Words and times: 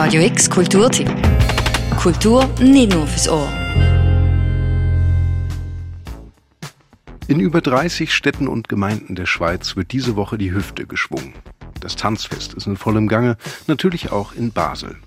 Radio 0.00 0.22
X 0.22 0.48
Kulturtipp. 0.48 1.10
Kultur 2.00 2.48
nicht 2.60 2.92
nur 2.92 3.04
fürs 3.04 3.28
Ohr. 3.28 3.52
In 7.26 7.40
über 7.40 7.60
30 7.60 8.14
Städten 8.14 8.46
und 8.46 8.68
Gemeinden 8.68 9.16
der 9.16 9.26
Schweiz 9.26 9.74
wird 9.74 9.90
diese 9.90 10.14
Woche 10.14 10.38
die 10.38 10.52
Hüfte 10.52 10.86
geschwungen. 10.86 11.34
Das 11.80 11.96
Tanzfest 11.96 12.54
ist 12.54 12.68
in 12.68 12.76
vollem 12.76 13.08
Gange, 13.08 13.36
natürlich 13.66 14.12
auch 14.12 14.32
in 14.34 14.52
Basel. 14.52 14.98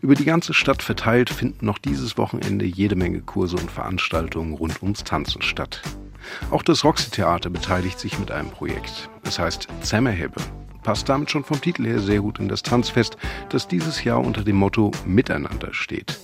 Über 0.00 0.16
die 0.16 0.24
ganze 0.24 0.54
Stadt 0.54 0.82
verteilt 0.82 1.30
finden 1.30 1.64
noch 1.64 1.78
dieses 1.78 2.18
Wochenende 2.18 2.64
jede 2.64 2.96
Menge 2.96 3.20
Kurse 3.20 3.54
und 3.54 3.70
Veranstaltungen 3.70 4.54
rund 4.54 4.82
ums 4.82 5.04
Tanzen 5.04 5.42
statt. 5.42 5.82
Auch 6.50 6.64
das 6.64 6.82
Roxy 6.82 7.12
Theater 7.12 7.48
beteiligt 7.48 8.00
sich 8.00 8.18
mit 8.18 8.32
einem 8.32 8.50
Projekt. 8.50 9.08
Es 9.22 9.38
heißt 9.38 9.68
Zämmerhebe 9.82 10.34
passt 10.82 11.08
damit 11.08 11.30
schon 11.30 11.44
vom 11.44 11.60
Titel 11.60 11.86
her 11.86 12.00
sehr 12.00 12.20
gut 12.20 12.38
in 12.38 12.48
das 12.48 12.62
Tanzfest, 12.62 13.16
das 13.48 13.68
dieses 13.68 14.04
Jahr 14.04 14.20
unter 14.20 14.42
dem 14.42 14.56
Motto 14.56 14.90
Miteinander 15.06 15.72
steht. 15.72 16.18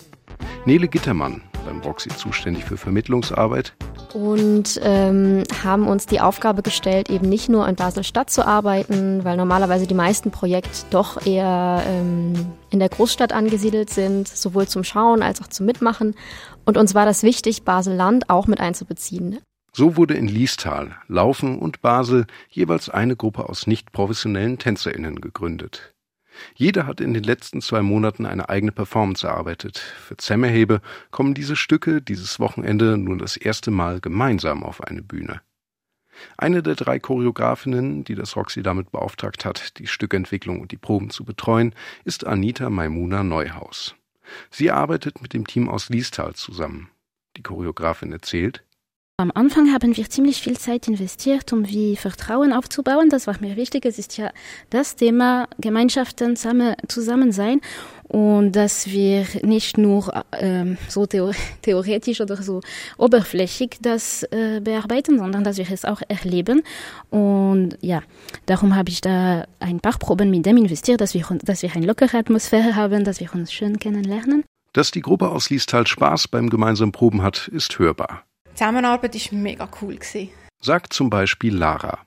Nele 0.65 0.89
Gittermann, 0.89 1.43
beim 1.65 1.81
Roxy 1.81 2.11
zuständig 2.11 2.65
für 2.65 2.77
Vermittlungsarbeit. 2.77 3.75
Und 4.15 4.81
ähm, 4.83 5.45
haben 5.63 5.87
uns 5.87 6.07
die 6.07 6.21
Aufgabe 6.21 6.63
gestellt, 6.63 7.11
eben 7.11 7.29
nicht 7.29 7.49
nur 7.49 7.69
in 7.69 7.77
Basel-Stadt 7.77 8.31
zu 8.31 8.47
arbeiten, 8.47 9.25
weil 9.25 9.37
normalerweise 9.37 9.87
die 9.87 9.95
meisten 9.95 10.31
Projekte 10.31 10.87
doch 10.91 11.27
eher 11.27 11.83
ähm, 11.87 12.35
in 12.71 12.79
der 12.79 12.89
Großstadt 12.89 13.33
angesiedelt 13.33 13.91
sind, 13.91 14.29
sowohl 14.29 14.67
zum 14.67 14.85
Schauen 14.85 15.23
als 15.23 15.43
auch 15.43 15.49
zum 15.49 15.67
Mitmachen. 15.67 16.15
Und 16.65 16.77
uns 16.77 16.95
war 16.95 17.07
das 17.07 17.23
wichtig, 17.23 17.65
Basel-Land 17.65 18.31
auch 18.31 18.47
mit 18.47 18.61
einzubeziehen. 18.61 19.39
So 19.79 19.97
wurde 19.97 20.15
in 20.15 20.27
Liestal, 20.27 20.97
Laufen 21.07 21.57
und 21.57 21.83
Basel 21.83 22.27
jeweils 22.51 22.89
eine 22.89 23.15
Gruppe 23.15 23.49
aus 23.49 23.69
nicht 23.69 23.93
professionellen 23.93 24.59
TänzerInnen 24.59 25.21
gegründet. 25.21 25.95
Jeder 26.57 26.85
hat 26.89 27.01
in 27.01 27.15
den 27.15 27.23
letzten 27.23 27.61
zwei 27.61 27.81
Monaten 27.81 28.27
eine 28.27 28.49
eigene 28.49 28.73
Performance 28.73 29.25
erarbeitet. 29.25 29.79
Für 29.79 30.17
Zemmerhebe 30.17 30.81
kommen 31.13 31.33
diese 31.33 31.55
Stücke 31.55 32.03
dieses 32.03 32.41
Wochenende 32.41 32.99
nun 32.99 33.21
das 33.21 33.37
erste 33.37 33.71
Mal 33.71 34.01
gemeinsam 34.01 34.65
auf 34.65 34.83
eine 34.83 35.01
Bühne. 35.01 35.43
Eine 36.37 36.65
der 36.65 36.75
drei 36.75 36.99
Choreografinnen, 36.99 38.03
die 38.03 38.17
das 38.17 38.35
Roxy 38.35 38.65
damit 38.65 38.91
beauftragt 38.91 39.45
hat, 39.45 39.79
die 39.79 39.87
Stückentwicklung 39.87 40.61
und 40.61 40.73
die 40.73 40.77
Proben 40.77 41.11
zu 41.11 41.25
betreuen, 41.25 41.73
ist 42.05 42.27
Anita 42.27 42.69
Maimuna 42.69 43.23
Neuhaus. 43.23 43.95
Sie 44.51 44.73
arbeitet 44.73 45.23
mit 45.23 45.35
dem 45.35 45.47
Team 45.47 45.69
aus 45.69 45.89
Liestal 45.89 46.35
zusammen. 46.35 46.91
Die 47.37 47.45
Choreografin 47.45 48.11
erzählt, 48.11 48.65
am 49.21 49.33
Anfang 49.35 49.73
haben 49.73 49.97
wir 49.97 50.09
ziemlich 50.09 50.41
viel 50.41 50.57
Zeit 50.57 50.87
investiert, 50.87 51.53
um 51.53 51.69
wie 51.69 51.97
Vertrauen 51.97 52.53
aufzubauen. 52.53 53.11
Das 53.11 53.27
war 53.27 53.35
mir 53.41 53.57
wichtig. 53.57 53.85
Es 53.85 53.99
ist 53.99 54.17
ja 54.17 54.31
das 54.71 54.95
Thema 54.95 55.49
Gemeinschaften 55.59 56.37
zusammen 56.37 57.33
sein 57.33 57.61
und 58.07 58.53
dass 58.53 58.87
wir 58.87 59.27
nicht 59.43 59.77
nur 59.77 60.25
ähm, 60.39 60.79
so 60.89 61.05
theoretisch 61.63 62.21
oder 62.21 62.37
so 62.41 62.61
oberflächlich 62.97 63.79
das 63.83 64.23
äh, 64.31 64.61
bearbeiten, 64.61 65.19
sondern 65.19 65.43
dass 65.43 65.59
wir 65.59 65.69
es 65.69 65.85
auch 65.85 66.01
erleben. 66.07 66.63
Und 67.11 67.77
ja, 67.81 68.03
darum 68.47 68.77
habe 68.77 68.91
ich 68.91 69.01
da 69.01 69.47
ein 69.59 69.81
paar 69.81 69.99
Proben 69.99 70.31
mit 70.31 70.47
dem 70.47 70.59
investiert, 70.59 71.01
dass 71.01 71.15
wir, 71.15 71.27
dass 71.43 71.63
wir 71.63 71.75
eine 71.75 71.87
lockere 71.87 72.19
Atmosphäre 72.19 72.77
haben, 72.77 73.03
dass 73.03 73.19
wir 73.19 73.35
uns 73.35 73.53
schön 73.53 73.81
kennenlernen. 73.81 74.45
Dass 74.75 74.93
die 74.93 75.01
Gruppe 75.01 75.31
aus 75.31 75.51
Liestal 75.51 75.89
Spaß 75.89 76.29
beim 76.29 76.51
gemeinsamen 76.51 76.93
Proben 76.93 77.23
hat, 77.23 77.49
ist 77.49 77.81
hörbar. 77.81 78.23
Zusammenarbeit 78.59 79.15
war 79.15 79.39
mega 79.39 79.69
cool. 79.81 79.95
Gewesen. 79.95 80.31
Sagt 80.61 80.93
zum 80.93 81.11
Beispiel 81.11 81.55
Lara. 81.55 82.01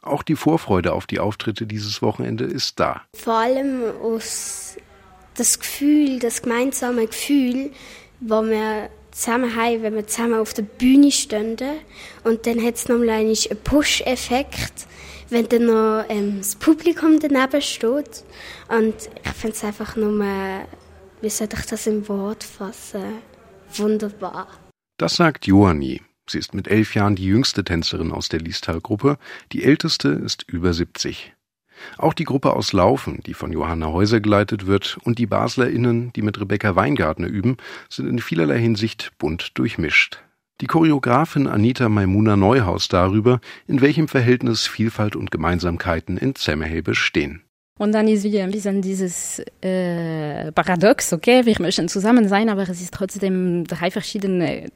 Auch 0.00 0.22
die 0.22 0.34
Vorfreude 0.34 0.94
auf 0.94 1.06
die 1.06 1.20
Auftritte 1.20 1.66
dieses 1.66 2.00
Wochenende 2.00 2.44
ist 2.44 2.80
da. 2.80 3.02
Vor 3.14 3.34
allem 3.34 3.82
aus 4.02 4.76
das 5.34 5.58
Gefühl, 5.58 6.18
das 6.18 6.40
gemeinsame 6.40 7.06
Gefühl, 7.06 7.72
wo 8.20 8.42
wir 8.44 8.88
zusammen 9.10 9.54
haben, 9.54 9.82
wenn 9.82 9.94
wir 9.94 10.06
zusammen 10.06 10.40
auf 10.40 10.54
der 10.54 10.62
Bühne 10.62 11.12
stünden. 11.12 11.80
Und 12.24 12.46
dann 12.46 12.64
hat 12.64 12.76
es 12.76 12.88
nochmal 12.88 13.10
einen 13.10 13.36
Push-Effekt, 13.62 14.86
wenn 15.28 15.50
dann 15.50 15.66
noch 15.66 16.06
ähm, 16.08 16.38
das 16.38 16.56
Publikum 16.56 17.20
daneben 17.20 17.60
steht. 17.60 18.24
Und 18.68 18.94
ich 19.22 19.32
finde 19.32 19.54
es 19.54 19.64
einfach 19.64 19.96
nur, 19.96 20.24
wie 21.20 21.28
soll 21.28 21.48
ich 21.52 21.66
das 21.66 21.86
im 21.86 22.08
Wort 22.08 22.42
fassen, 22.42 23.18
wunderbar. 23.74 24.48
Das 25.00 25.16
sagt 25.16 25.46
Johanni. 25.46 26.02
Sie 26.28 26.36
ist 26.36 26.52
mit 26.52 26.68
elf 26.68 26.94
Jahren 26.94 27.16
die 27.16 27.24
jüngste 27.24 27.64
Tänzerin 27.64 28.12
aus 28.12 28.28
der 28.28 28.40
Liestal-Gruppe, 28.40 29.16
die 29.50 29.64
älteste 29.64 30.10
ist 30.10 30.42
über 30.46 30.74
70. 30.74 31.32
Auch 31.96 32.12
die 32.12 32.24
Gruppe 32.24 32.52
aus 32.52 32.74
Laufen, 32.74 33.22
die 33.24 33.32
von 33.32 33.50
Johanna 33.50 33.86
Häuser 33.86 34.20
geleitet 34.20 34.66
wird, 34.66 34.98
und 35.02 35.18
die 35.18 35.24
BaslerInnen, 35.24 36.12
die 36.12 36.20
mit 36.20 36.38
Rebecca 36.38 36.76
Weingartner 36.76 37.28
üben, 37.28 37.56
sind 37.88 38.08
in 38.08 38.18
vielerlei 38.18 38.58
Hinsicht 38.58 39.12
bunt 39.16 39.56
durchmischt. 39.56 40.22
Die 40.60 40.66
Choreografin 40.66 41.46
Anita 41.46 41.88
Maimuna 41.88 42.36
Neuhaus 42.36 42.88
darüber, 42.88 43.40
in 43.66 43.80
welchem 43.80 44.06
Verhältnis 44.06 44.66
Vielfalt 44.66 45.16
und 45.16 45.30
Gemeinsamkeiten 45.30 46.18
in 46.18 46.34
Zemmehebe 46.34 46.94
stehen. 46.94 47.40
Und 47.80 47.92
dann 47.92 48.08
ist 48.08 48.24
wieder 48.24 48.42
ein 48.42 48.50
bisschen 48.50 48.82
dieses 48.82 49.38
äh, 49.62 50.52
Paradox, 50.52 51.14
okay, 51.14 51.46
wir 51.46 51.56
möchten 51.60 51.88
zusammen 51.88 52.28
sein, 52.28 52.50
aber 52.50 52.60
es 52.64 52.82
ist 52.82 52.92
trotzdem 52.92 53.64
drei 53.66 53.90
verschiedene 53.90 54.66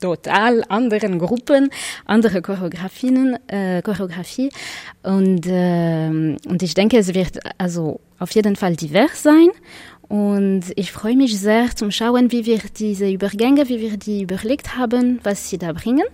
total 0.00 0.64
anderen 0.68 1.20
Gruppen, 1.20 1.70
andere 2.04 2.42
Choreografien, 2.42 3.38
äh, 3.46 3.80
Choreografie. 3.82 4.50
Und, 5.04 5.46
äh, 5.46 6.08
und 6.08 6.60
ich 6.60 6.74
denke, 6.74 6.98
es 6.98 7.14
wird 7.14 7.38
also 7.58 8.00
auf 8.18 8.32
jeden 8.32 8.56
Fall 8.56 8.74
divers 8.74 9.22
sein. 9.22 9.50
Und 10.08 10.64
ich 10.74 10.90
freue 10.90 11.16
mich 11.16 11.38
sehr 11.38 11.76
zum 11.76 11.92
Schauen, 11.92 12.32
wie 12.32 12.44
wir 12.44 12.58
diese 12.76 13.08
Übergänge, 13.08 13.68
wie 13.68 13.80
wir 13.80 13.96
die 13.98 14.22
überlegt 14.22 14.76
haben, 14.76 15.20
was 15.22 15.48
sie 15.48 15.58
da 15.58 15.72
bringen. 15.72 16.06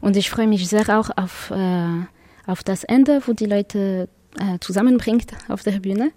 Und 0.00 0.16
ich 0.16 0.30
freue 0.30 0.48
mich 0.48 0.68
sehr 0.68 0.88
auch 0.98 1.10
auf, 1.16 1.52
äh, 1.52 2.50
auf 2.50 2.64
das 2.64 2.82
Ende, 2.82 3.22
wo 3.24 3.34
die 3.34 3.46
Leute 3.46 4.08
äh, 4.40 4.58
zusammenbringt 4.60 5.32
auf 5.48 5.62
der 5.62 5.80
Bühne. 5.80 6.12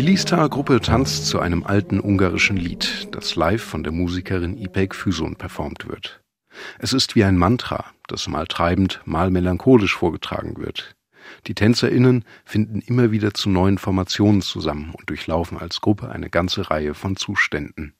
Die 0.00 0.06
Liestar-Gruppe 0.06 0.80
tanzt 0.80 1.26
zu 1.26 1.40
einem 1.40 1.62
alten 1.62 2.00
ungarischen 2.00 2.56
Lied, 2.56 3.08
das 3.12 3.36
live 3.36 3.62
von 3.62 3.82
der 3.82 3.92
Musikerin 3.92 4.56
Ipek 4.56 4.94
Füson 4.94 5.36
performt 5.36 5.88
wird. 5.88 6.22
Es 6.78 6.94
ist 6.94 7.16
wie 7.16 7.24
ein 7.24 7.36
Mantra, 7.36 7.84
das 8.08 8.26
mal 8.26 8.46
treibend, 8.46 9.02
mal 9.04 9.30
melancholisch 9.30 9.94
vorgetragen 9.94 10.56
wird. 10.56 10.94
Die 11.46 11.54
TänzerInnen 11.54 12.24
finden 12.44 12.80
immer 12.80 13.10
wieder 13.10 13.34
zu 13.34 13.50
neuen 13.50 13.76
Formationen 13.76 14.42
zusammen 14.42 14.94
und 14.96 15.10
durchlaufen 15.10 15.58
als 15.58 15.80
Gruppe 15.80 16.10
eine 16.10 16.30
ganze 16.30 16.70
Reihe 16.70 16.94
von 16.94 17.16
Zuständen. 17.16 17.94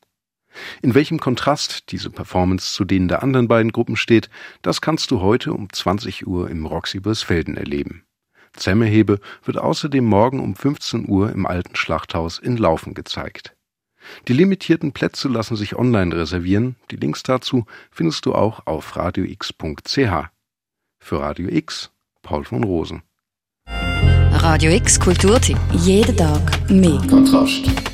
In 0.82 0.94
welchem 0.94 1.20
Kontrast 1.20 1.92
diese 1.92 2.10
Performance 2.10 2.72
zu 2.72 2.84
denen 2.84 3.08
der 3.08 3.22
anderen 3.22 3.48
beiden 3.48 3.72
Gruppen 3.72 3.96
steht, 3.96 4.30
das 4.62 4.80
kannst 4.80 5.10
du 5.10 5.20
heute 5.20 5.52
um 5.52 5.72
20 5.72 6.26
Uhr 6.26 6.50
im 6.50 6.66
Roxy 6.66 7.00
Bösfelden 7.00 7.56
erleben. 7.56 8.04
Zemmehebe 8.52 9.20
wird 9.44 9.58
außerdem 9.58 10.04
morgen 10.04 10.40
um 10.40 10.56
15 10.56 11.08
Uhr 11.08 11.30
im 11.30 11.46
alten 11.46 11.76
Schlachthaus 11.76 12.38
in 12.38 12.56
Laufen 12.56 12.94
gezeigt. 12.94 13.54
Die 14.28 14.32
limitierten 14.32 14.92
Plätze 14.92 15.28
lassen 15.28 15.56
sich 15.56 15.76
online 15.76 16.14
reservieren. 16.16 16.76
Die 16.90 16.96
Links 16.96 17.22
dazu 17.22 17.66
findest 17.90 18.26
du 18.26 18.34
auch 18.34 18.66
auf 18.66 18.96
radiox.ch. 18.96 20.30
Für 20.98 21.20
Radio 21.20 21.48
X, 21.48 21.90
Paul 22.22 22.44
von 22.44 22.64
Rosen. 22.64 23.02
Radio 24.32 24.72
X 24.72 24.98
Kulturtipp. 24.98 25.58
Jeden 25.72 26.16
Tag 26.16 26.70
mehr. 26.70 27.00
Kontrast. 27.08 27.89